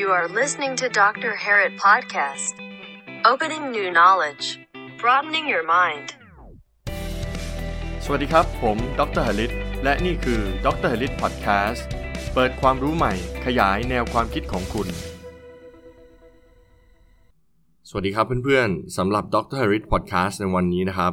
[0.00, 1.32] You are listening to Dr.
[1.44, 2.54] Harrit Podcast.
[3.32, 4.44] Opening new knowledge,
[5.02, 6.08] broadening your mind.
[8.04, 9.52] สวัสดีครับ ผม ดรหลิต
[9.84, 11.86] และนี่คือ ดรหลิตพอดแคสต์
[12.34, 13.12] เปิดความรู้ใหม่
[13.44, 14.88] ขยายแนวความคิดของคุณ
[17.88, 21.12] สวัสดีครับเพื่อนๆ สำหรับ ดรหลิตพอดแคสต์ในวันนี้นะครับ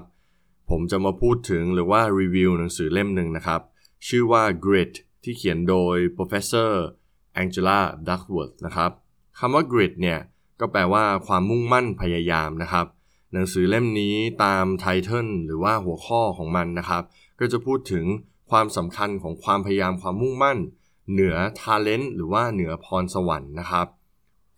[0.69, 3.61] ผมจะมาพูดถึงหรือว่ารีวิวหนังสือเล่มหนึ่งนะครับ
[4.07, 4.93] ชื่อว่า Grit
[5.23, 6.73] ที่เขียนโดย Professor
[7.41, 8.91] Angela Duckworth นะครับ
[9.39, 10.19] คำว่า Grit เนี่ย
[10.59, 12.85] ก็แปลว่าความมุ่งมั่นพยายามนะครับ
[13.33, 17.03] หนังสือเล่มนี้ตาม title หรือว่าหัวข้อของมันนะครับ
[17.39, 18.05] ก็จะพูดถึง
[18.51, 20.57] ความสำคัญของความพยายามความมุ่งมั่น
[21.11, 23.87] เหนือ talent หรือว่าเหนือพรสวรรค์นะครับ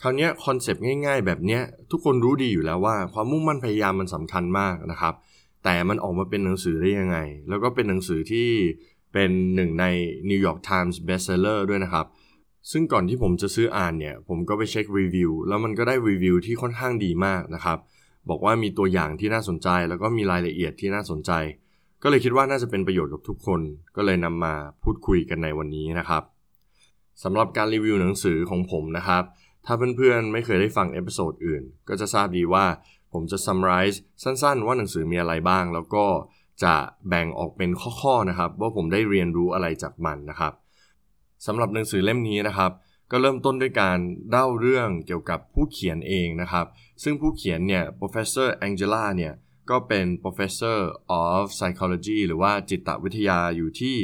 [0.02, 1.60] คราวนี้ concept ง่ายๆ แบบนี้
[1.92, 5.14] ทุกคนรู้ดีอยู่แล้วว่า ความมุ่งมั่นพยายามมันสำคัญมากนะครับ
[5.64, 7.18] แต่มันออกมาเป็นหนังสือได้ยังไง
[7.50, 8.50] แล้วก็เป็นหนังสือที่
[9.14, 9.86] เป็นหนึ่งใน
[10.30, 12.06] New York Times Bestseller ด้วยนะครับ
[12.72, 17.78] ซึ่งก่อนที่ผมจะซื้ออ่านเนี่ย ผมก็ไปเช็ครีวิวแล้วมันก็ได้รีวิวที่ค่อนข้างดีมากนะครับ
[18.30, 21.32] บอกว่ามีตัวอย่างที่น่าสนใจ แล้วก็มีรายละเอียดที่น่าสนใจ
[22.04, 23.62] ก็เลยคิดว่าน่าจะเป็นประโยชน์กับทุกคน
[23.96, 26.24] ก็เลยนำมาพูดคุยกันในวันนี้นะครับ
[27.24, 29.24] สำหรับการรีวิวหนังสือของผมนะครับ
[29.66, 32.66] ถ้าเพื่อนๆไม่เคยได้ฟัง episode อื่น ก็จะทราบดีว่า
[33.14, 36.06] ผมจะ summarize สั้นๆ ว่าหนังสือมีอะไรบ้าง แล้วก็
[36.64, 36.76] จะ
[37.10, 37.70] แบ่งออกเป็น
[38.02, 40.54] ข้อๆนะครับ ว่าผมได้เรียนรู้อะไรจากมันนะครับ
[41.46, 42.72] สำหรับหนังสือเล่มนี้นะครับ
[43.12, 46.66] ก็เริ่มต้นด้วยการเล่าเรื่องเกี่ยวกับผู้เขียนเองนะครับ
[47.04, 49.34] ซึ่งผู้เขียนเนี่ย professor Angela เนี่ย
[49.70, 50.78] ก็เป็น professor
[51.22, 53.98] of psychology หรือว่าจิตวิทยาอยู่ที่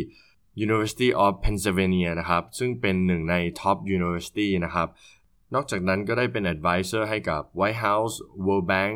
[0.65, 4.87] University of Pennsylvania นะครับ ซึ่งเป็นหนึ่งใน top university นะครับ
[5.53, 8.95] นอกจากนั้นก็ได้เป็น advisor ให้กับ White House World Bank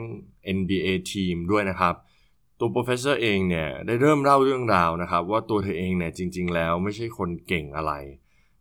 [0.57, 1.95] NBA team ด้วยนะครับ
[2.59, 7.93] ตัว professor เองเนี่ย ได้เริ่มเล่าเรื่องราวนะครับ ว่าตัวเธอเองเนี่ยจริง ๆ แล้วไม่ใช่คนเก่งอะไร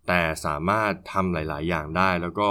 [0.09, 2.49] แต่สามารถทำหลาย ๆ อย่างได้ แล้วก็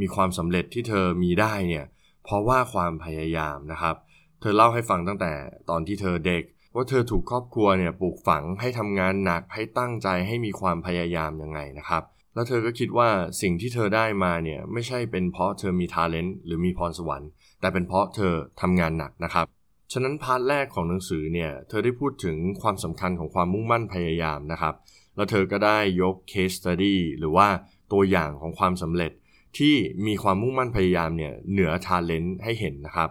[0.00, 1.84] มีความสำเร็จที่เธอมีได้เนี่ย
[2.24, 3.96] เพราะว่าความพยายามนะครับ
[4.40, 5.32] เธอเล่าให้ฟังตั้งแต่
[5.70, 6.42] ตอนที่เธอเด็ก
[6.74, 12.02] ว่าเธอถูกครอบครัวเนี่ยปลูกฝังให้ทำงานหนักให้ตั้งใจให้มีความพยายามยังไงนะครับ
[12.34, 13.08] แล้วเธอก็คิดว่า
[13.42, 17.30] สิ่งที่เธอได้มาเนี่ยไม่ใช่เป็นเพราะเธอมี talent หรือมีพรสวรรค์
[17.60, 19.46] แต่เป็นเพราะเธอทำงานหนักนะครับ
[19.92, 24.74] ฉะนั้น part แรกของหนังสือเนี่ย เธอได้พูดถึงความสำคัญของความมุ่งมั่นพยายามนะครับ
[25.16, 27.48] แล้วเธอก็ได้ยก case study หรือว่า
[27.92, 29.12] ตัวอย่างของความสำเร็จ
[29.58, 29.74] ที่
[30.06, 33.10] มีความมุ่งมั่นพยายามเนี่ยเหนือ talent ให้เห็นนะครับ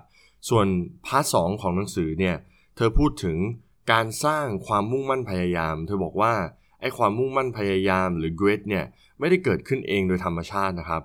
[0.50, 0.68] ส่วน
[1.06, 2.36] part สองของหนังสือเนี่ย
[2.76, 3.38] เธอพูดถึง
[3.92, 6.34] การสร้างความมุ่งมั่นพยายาม เธอบอกว่า
[6.82, 8.86] ไอ้ความมุ่งมั่นพยายามหรือ grit เนี่ย
[9.20, 11.04] ไม่ได้เกิดขึ้นเองโดยธรรมชาตินะครับ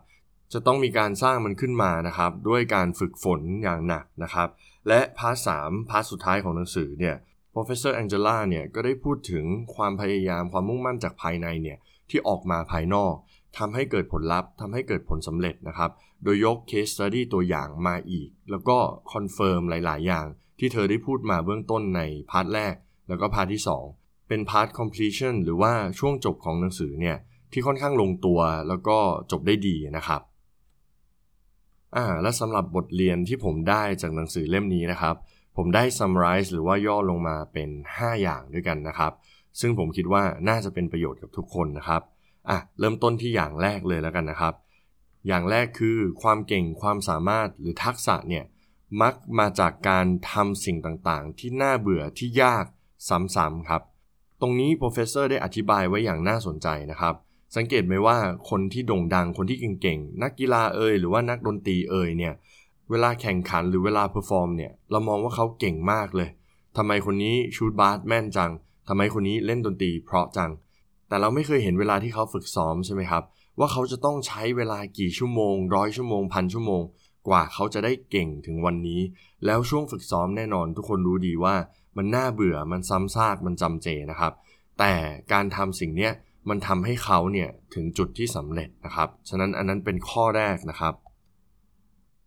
[0.53, 4.49] จะต้องมีการสร้างมันขึ้นมานะครับ ด้วยการฝึกฝนอย่างหนักนะครับ
[4.89, 7.17] และ part สาม part สุดท้ายของหนังสือเนี่ย
[7.55, 9.45] professor Angela เนี่ยก็ได้พูดถึง
[9.75, 11.79] ความพยายามความมุ่งมั่นจากภายในเนี่ย
[12.11, 13.15] ที่ออกมาภายนอก
[13.59, 15.91] ทำให้เกิดผลลัพธ์ทำให้เกิดผลสำเร็จนะครับ
[16.25, 18.77] โดยยก case study ตัวอย่างมาอีก แล้วก็
[19.13, 20.27] confirm หลาย ๆ อย่าง
[20.59, 22.75] ที่เธอได้พูดมาเบื้องต้นในpart แรก
[23.09, 23.63] แล้วก็ part ที่
[23.97, 27.17] 2 เป็น part completion หรือว่าช่วงจบของหนังสือเนี่ย
[27.53, 28.99] ที่ค่อนข้างลงตัวแล้วก็
[29.33, 30.21] จบได้ดีนะครับ
[31.97, 35.17] อ่าและสำหรับบทเรียนที่ผมได้จากหนังสือเล่มนี้นะครับ
[35.57, 39.13] ผมได้ summarize หรือว่าย่อลงมาเป็น 5 อย่างด้วยกันนะครับ
[39.61, 42.03] ซึ่งผมคิดว่าน่าจะเป็นประโยชน์กับทุกคนนะครับ
[42.51, 44.55] อะเริ่มต้นที่อย่างแรกเลยแล้วกันนะครับ
[45.27, 48.45] อย่างแรกคือความเก่งความสามารถหรือทักษะเนี่ย
[49.03, 52.65] มักมาจากการทำสิ่งต่างๆ ที่น่าเบื่อที่ยาก
[53.09, 53.83] ซ้ำๆครับ
[54.41, 57.15] ตรงนี้ professor ได้อธิบายไว้อย่างน่าสนใจนะครับ
[57.57, 58.19] สังเกตไหมว่า
[58.51, 62.35] คนที่โด่งดังคนที่เก่งๆ นักกีฬาเอ่ยหรือว่านักดนตรีเอ่ยเนี่ย
[62.91, 66.29] เวลาแข่งขันหรือเวลา perform เนี่ยเรามองว่าเขาเก่งมากเลย
[66.77, 68.53] ทำไมคนนี้ shoot บาสแม่นจัง
[68.89, 70.51] ทำไมคนนี้เล่นดนตรีเพราะจัง
[71.09, 73.23] แต่เราไม่เคยเห็นเวลาที่เขาฝึกซ้อมใช่ไหมครับ
[73.59, 76.83] ว่าเขาจะต้องใช้เวลากี่ชั่วโมงร้อยชั่วโมงพันชั่วโมง
[77.29, 79.01] กว่าเขาจะได้เก่งถึงวันนี้
[79.47, 81.55] แล้วช่วงฝึกซ้อมแน่นอนทุกคนรู้ดีว่า
[81.97, 84.33] มันน่าเบื่อมันซ้ำซากมันจำเจนะครับ
[84.79, 84.93] แต่
[85.33, 86.13] การทำสิ่งเนี้ย
[86.49, 90.95] มันทำให้เขาเนี่ยถึงจุดที่สำเร็จนะครับ ฉะนั้นอันนั้นเป็นข้อแรกนะครับ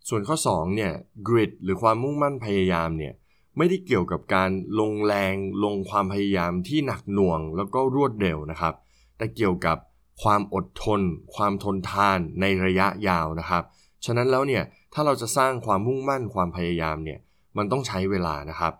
[0.09, 0.91] ส่วนข้อ2เนี่ย
[1.27, 3.13] grit หรือความมุ่งมั่นพยายามเนี่ย
[3.57, 4.49] ไม่ได้เกี่ยวกับการ
[4.79, 8.73] ลงแรงลงความพยายามที่หนักหน่วง แล้วก็รวดเร็วนะครับ
[9.17, 9.77] แต่เกี่ยวกับ
[10.23, 11.01] ความอดทน
[11.35, 13.63] ความทนทานในระยะยาวนะครับ
[14.05, 14.63] ฉะนั้นแล้วเนี่ย
[14.93, 17.19] ถ้าเราจะสร้างความมุ่งมั่นความพยายามเนี่ย
[17.57, 18.73] มันต้องใช้เวลานะครับ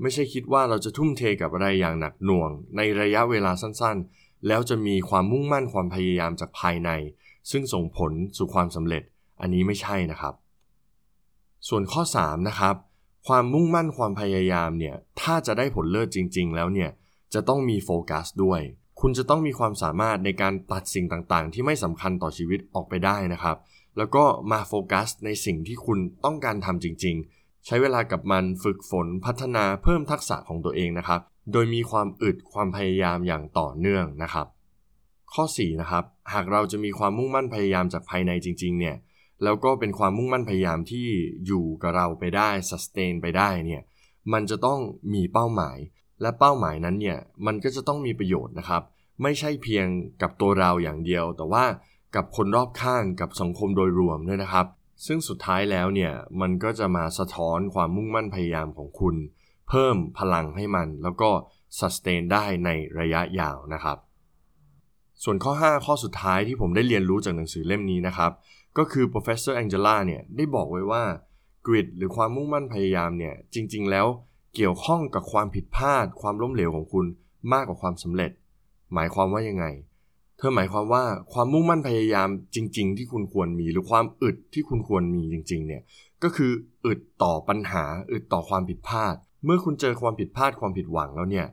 [0.00, 6.90] ไม่ใช่คิดว่าเราจะทุ่มเทกับอะไรอย่างหนักหน่วง ในระยะเวลาสั้นๆ แล้วจะมีความมุ่งมั่นความพยายามจากภายใน
[7.50, 9.02] ซึ่งส่งผลสู่ความสำเร็จ
[9.40, 10.34] อันนี้ไม่ใช่นะครับ
[11.68, 12.74] ส่วนข้อ 3 นะครับ
[13.26, 16.90] ความมุ่งมั่นความพยายามเนี่ย ถ้าจะได้ผลเลิศจริง ๆ แล้วเนี่ย
[17.34, 18.60] จะต้องมีโฟกัสด้วย
[19.00, 23.56] คุณจะต้องมีความสามารถในการตัดสิ่งต่างๆ ที่ไม่สำคัญต่อชีวิตออกไปได้นะครับ
[23.96, 31.20] แล้วก็มาโฟกัสในสิ่งที่คุณต้องการทำจริง ๆ ใช้เวลากับมันฝึกฝนพัฒนาเพิ่มทักษะของตัวเองนะครับ
[31.52, 34.46] โดยมีความอึดความพยายามอย่างต่อเนื่องนะครับ
[35.34, 36.04] ข้อ 4 นะครับ
[36.34, 38.96] หากเราจะมีความมุ่งมั่นพยายามจากภายในจริง ๆ เนี่ย
[39.44, 41.06] แล้วก็เป็นความมุ่งมั่นพยายามที่
[41.46, 43.82] อยู่กับเราไปได้ sustain ไปได้เนี่ย
[44.32, 44.80] มันจะต้อง
[45.14, 45.78] มีเป้าหมาย
[46.22, 48.82] และเป้าหมายนั้นเนี่ยมันก็จะต้องมีประโยชน์นะครับ
[49.22, 49.86] ไม่ใช่เพียง
[50.22, 51.64] กับตัวเราอย่างเดียว แต่ว่า
[52.16, 54.66] กับคนรอบข้างกับสังคมโดยรวมด้วยนะครับ
[55.06, 59.16] ซึ่งสุดท้ายแล้วเนี่ยมันก็จะมาสะท้อนความมุ่งมั่นพยายามของคุณ
[59.68, 61.30] เพิ่มพลังให้มัน แล้วก็
[61.78, 63.98] sustain ได้ในระยะยาวนะครับ
[65.24, 68.32] ส่วนข้อ 5 ข้อสุดท้ายที่ผมได้เรียนรู้จากหนังสือเล่มนี้นะครับ
[68.78, 71.04] ก็คือ professor Angela เนี่ยได้บอกไว้ว่า
[71.66, 74.06] grit หรือความมุ่งมั่นพยายามเนี่ยจริง ๆ แล้ว
[74.54, 77.06] เกี่ยวข้องกับความผิดพลาด ความล้มเหลวของคุณ
[77.52, 78.30] มากกว่าความสำเร็จ
[78.94, 79.66] หมายความว่ายังไง
[80.38, 85.82] เธอหมายความว่าความมุ่งมั่นพยายามจริง ๆ ที่คุณควรมี หรือความอึดที่คุณควรมีจริง ๆ เนี่ย
[86.22, 86.52] ก็คือ
[86.86, 89.14] อึดต่อปัญหาอึดต่อความผิดพลาด
[89.44, 91.46] เมื่อคุณเจอความผิดพลาดความผิดหวังแล้วเนี่ย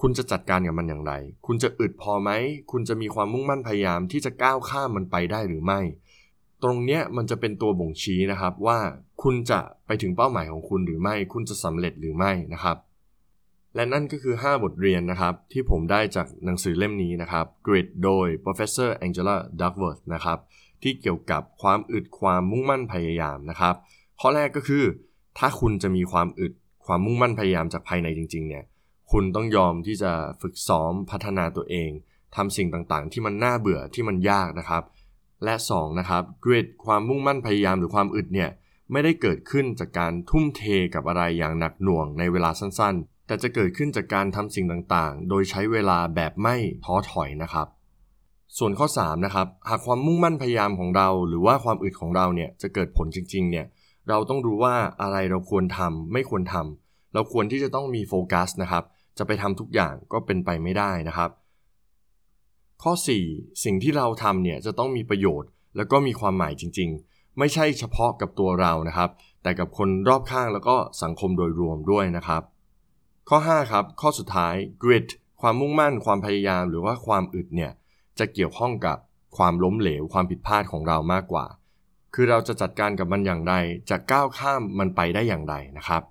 [0.00, 1.12] คุณจะจัดการกับมันอย่างไร
[1.46, 2.30] คุณจะอึดพอไหม
[2.70, 5.80] คุณจะมีความมุ่งมั่นพยายามที่จะก้าวข้ามมันไปได้หรือไม่
[6.64, 8.78] ตรงเนี้ยมันจะเป็นตัวบ่งชี้นะครับว่า
[9.22, 12.76] คุณจะไปถึงเป้าหมายของคุณหรือไม่ คุณจะสำเร็จหรือไม่นะครับ
[13.74, 20.38] และนั่นก็คือ 5 บทเรียนนะครับที่ผมได้จากหนังสือเล่มนี้นะครับ Grit โดย Professor Angela Duckworth นะครับ
[20.82, 23.74] ที่เกี่ยวกับความอึดความมุ่งมั่นพยายามนะครับ
[24.20, 24.84] ข้อแรกก็คือ
[25.38, 26.52] ถ้าคุณจะมีความอึด
[26.86, 28.64] ความมุ่งมั่นพยายามจากภายในจริงๆเนี่ย
[29.12, 30.12] คุณต้องยอมที่จะ
[30.42, 31.90] ฝึกซ้อมพัฒนาตัวเอง
[32.36, 34.82] ทำสิ่งต่างๆ ที่มันน่าเบื่อที่มันยากนะครับ
[35.44, 38.50] และ2นะครับ grit ความมุ่งมั่นพยายามหรือความอึดเนี่ย
[38.92, 40.62] ไม่ได้เกิดขึ้นจากการทุ่มเท
[40.94, 47.66] กับอะไรอย่างหนักหน่วงในเวลาสั้นๆ แต่จะเกิดขึ้นจากการทำสิ่งต่างๆ โดยใช้เวลาแบบไม่ท้อถอยนะครับ
[48.58, 53.66] ส่วนข้อ3นะครับหากความมุ่งมั่นพยายามของเรา หรือว่าความอึดของเราเนี่ยจะเกิดผลจริงๆเนี่ย
[54.08, 58.84] เราต้องรู้ว่าอะไรเราควรทำไม่ควรทำเราควรที่จะต้องมีโฟกัสนะครับ
[59.18, 61.30] จะไปทำทุกอย่างก็เป็นไปไม่ได้นะครับ
[62.84, 62.94] ข้อ
[63.28, 69.10] 4 สิ่งที่เราทำเนี่ยจะต้องมีประโยชน์ แล้วก็มีความหมายจริง ๆ ไม่ใช่เฉพาะกับตัวเรานะครับ
[69.42, 72.42] แต่กับคนรอบข้างแล้วก็สังคมโดยรวมด้วยนะครับ
[73.28, 75.08] ข้อ 5 ครับ ข้อสุดท้าย grit
[75.40, 77.72] ความมุ่งมั่นความพยายามหรือว่าความอึดเนี่ย
[78.18, 78.96] จะเกี่ยวข้องกับ
[79.36, 81.46] ความล้มเหลวความผิดพลาดของเรามากกว่า
[82.14, 83.54] คือเราจะจัดการกับมันอย่างไร
[83.90, 86.02] จะก้าวข้ามมันไปได้อย่างไรนะครับ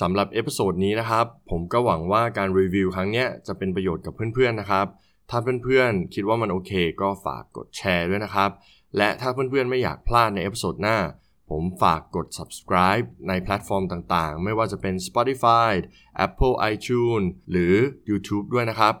[0.00, 4.86] สำหรับ episode นี้นะครับ ผมก็หวังว่าการรีวิวครั้งนี้จะเป็นประโยชน์กับเพื่อนๆนะครับ
[5.34, 8.50] ถ้าเพื่อนๆ คิดว่ามันโอเคก็ฝากกดแชร์ด้วยนะครับ
[8.96, 10.98] และถ้าเพื่อนๆ ไม่อยากพลาดใน episode หน้า
[11.50, 15.70] ผมฝากกด subscribe ในแพลตฟอร์มต่างๆ ไม่ว่าจะเป็น Spotify
[16.26, 17.74] Apple iTunes หรือ
[18.10, 18.94] YouTube ด้วยนะครับ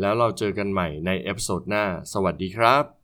[0.00, 2.97] แล้วเราเจอกันใหม่ใน episode หน้า สวัสดีครับ